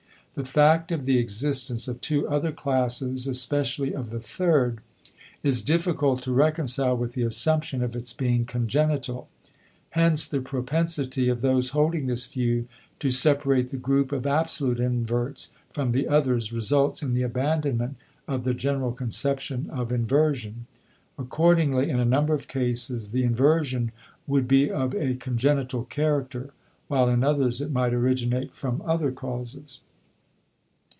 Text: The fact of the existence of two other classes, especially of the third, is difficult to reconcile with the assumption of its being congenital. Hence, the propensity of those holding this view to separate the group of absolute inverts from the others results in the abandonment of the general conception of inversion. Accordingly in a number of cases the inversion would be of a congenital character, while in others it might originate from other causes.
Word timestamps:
The 0.33 0.45
fact 0.45 0.93
of 0.93 1.03
the 1.03 1.17
existence 1.17 1.89
of 1.89 1.99
two 1.99 2.25
other 2.25 2.53
classes, 2.53 3.27
especially 3.27 3.93
of 3.93 4.11
the 4.11 4.19
third, 4.21 4.79
is 5.43 5.61
difficult 5.61 6.23
to 6.23 6.31
reconcile 6.31 6.95
with 6.95 7.13
the 7.15 7.23
assumption 7.23 7.83
of 7.83 7.97
its 7.97 8.13
being 8.13 8.45
congenital. 8.45 9.27
Hence, 9.89 10.25
the 10.25 10.39
propensity 10.39 11.27
of 11.27 11.41
those 11.41 11.71
holding 11.75 12.07
this 12.07 12.25
view 12.25 12.69
to 12.99 13.11
separate 13.11 13.71
the 13.71 13.77
group 13.77 14.13
of 14.13 14.25
absolute 14.25 14.79
inverts 14.79 15.51
from 15.69 15.91
the 15.91 16.07
others 16.07 16.53
results 16.53 17.03
in 17.03 17.13
the 17.13 17.23
abandonment 17.23 17.97
of 18.25 18.45
the 18.45 18.53
general 18.53 18.93
conception 18.93 19.69
of 19.69 19.91
inversion. 19.91 20.65
Accordingly 21.19 21.89
in 21.89 21.99
a 21.99 22.05
number 22.05 22.33
of 22.33 22.47
cases 22.47 23.11
the 23.11 23.23
inversion 23.23 23.91
would 24.27 24.47
be 24.47 24.71
of 24.71 24.95
a 24.95 25.15
congenital 25.15 25.83
character, 25.83 26.51
while 26.87 27.09
in 27.09 27.21
others 27.21 27.59
it 27.59 27.69
might 27.73 27.93
originate 27.93 28.53
from 28.53 28.81
other 28.85 29.11
causes. 29.11 29.81